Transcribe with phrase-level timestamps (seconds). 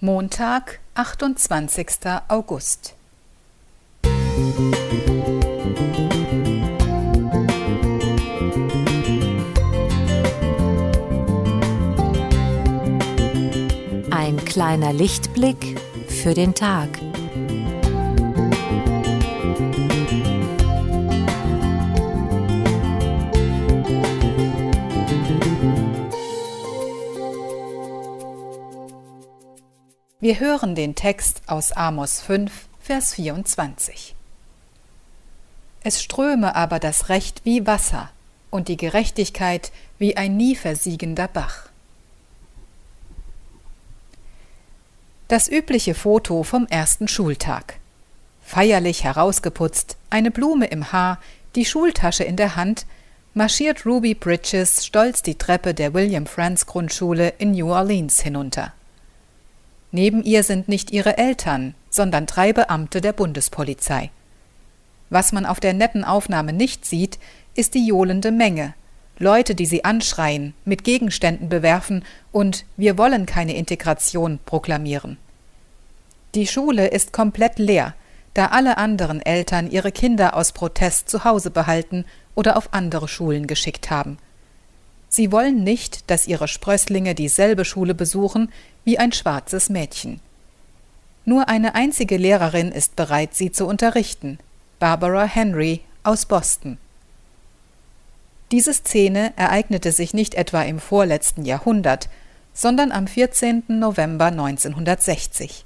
[0.00, 1.86] Montag, 28.
[2.28, 2.94] August.
[14.10, 17.05] Ein kleiner Lichtblick für den Tag.
[30.18, 32.50] Wir hören den Text aus Amos 5,
[32.80, 34.14] Vers 24.
[35.82, 38.08] Es ströme aber das Recht wie Wasser
[38.48, 41.68] und die Gerechtigkeit wie ein nie versiegender Bach.
[45.28, 47.74] Das übliche Foto vom ersten Schultag.
[48.40, 51.20] Feierlich herausgeputzt, eine Blume im Haar,
[51.56, 52.86] die Schultasche in der Hand,
[53.34, 58.72] marschiert Ruby Bridges stolz die Treppe der William Franz Grundschule in New Orleans hinunter.
[59.96, 64.10] Neben ihr sind nicht ihre Eltern, sondern drei Beamte der Bundespolizei.
[65.08, 67.18] Was man auf der netten Aufnahme nicht sieht,
[67.54, 68.74] ist die johlende Menge.
[69.18, 75.16] Leute, die sie anschreien, mit Gegenständen bewerfen und Wir wollen keine Integration proklamieren.
[76.34, 77.94] Die Schule ist komplett leer,
[78.34, 82.04] da alle anderen Eltern ihre Kinder aus Protest zu Hause behalten
[82.34, 84.18] oder auf andere Schulen geschickt haben.
[85.08, 88.52] Sie wollen nicht, dass ihre Sprösslinge dieselbe Schule besuchen
[88.84, 90.20] wie ein schwarzes Mädchen.
[91.24, 94.38] Nur eine einzige Lehrerin ist bereit, sie zu unterrichten,
[94.78, 96.78] Barbara Henry aus Boston.
[98.52, 102.08] Diese Szene ereignete sich nicht etwa im vorletzten Jahrhundert,
[102.54, 103.64] sondern am 14.
[103.68, 105.64] November 1960.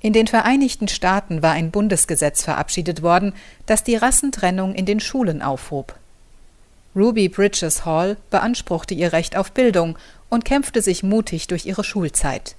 [0.00, 3.34] In den Vereinigten Staaten war ein Bundesgesetz verabschiedet worden,
[3.66, 5.94] das die Rassentrennung in den Schulen aufhob.
[6.94, 9.98] Ruby Bridges Hall beanspruchte ihr Recht auf Bildung
[10.28, 12.54] und kämpfte sich mutig durch ihre Schulzeit.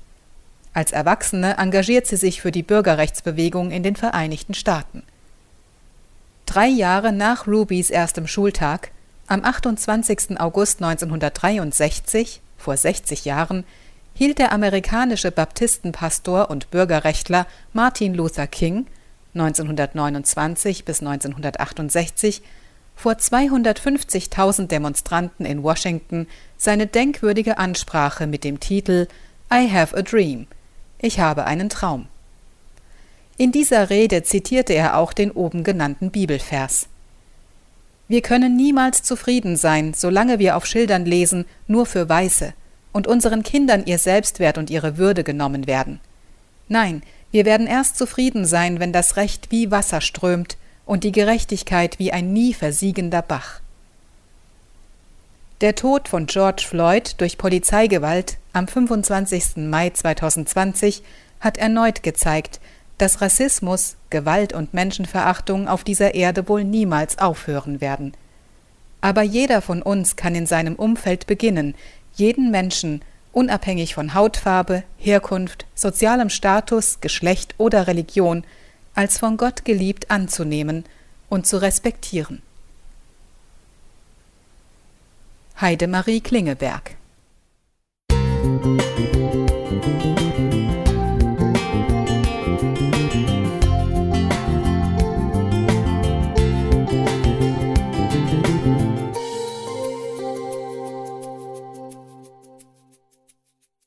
[0.73, 5.03] Als Erwachsene engagiert sie sich für die Bürgerrechtsbewegung in den Vereinigten Staaten.
[6.47, 8.91] Drei Jahre nach Rubys erstem Schultag,
[9.27, 10.39] am 28.
[10.39, 13.63] August 1963, vor 60 Jahren,
[14.15, 18.87] hielt der amerikanische Baptistenpastor und Bürgerrechtler Martin Luther King
[19.35, 22.41] 1929 bis 1968
[22.95, 26.27] vor 250.000 Demonstranten in Washington
[26.57, 29.07] seine denkwürdige Ansprache mit dem Titel
[29.53, 30.47] I have a dream.
[30.99, 32.07] Ich habe einen Traum.
[33.37, 36.87] In dieser Rede zitierte er auch den oben genannten Bibelvers.
[38.07, 42.53] Wir können niemals zufrieden sein, solange wir auf Schildern lesen, nur für Weiße,
[42.91, 45.99] und unseren Kindern ihr Selbstwert und ihre Würde genommen werden.
[46.67, 51.99] Nein, wir werden erst zufrieden sein, wenn das Recht wie Wasser strömt, und die Gerechtigkeit
[51.99, 53.61] wie ein nie versiegender Bach.
[55.61, 59.57] Der Tod von George Floyd durch Polizeigewalt am 25.
[59.57, 61.03] Mai 2020
[61.39, 62.59] hat erneut gezeigt,
[62.97, 68.13] dass Rassismus, Gewalt und Menschenverachtung auf dieser Erde wohl niemals aufhören werden.
[69.01, 71.75] Aber jeder von uns kann in seinem Umfeld beginnen,
[72.15, 73.01] jeden Menschen,
[73.31, 78.43] unabhängig von Hautfarbe, Herkunft, sozialem Status, Geschlecht oder Religion,
[78.95, 80.85] als von Gott geliebt anzunehmen
[81.29, 82.41] und zu respektieren.
[85.59, 86.95] Heidemarie Klingeberg
[88.09, 90.22] Musik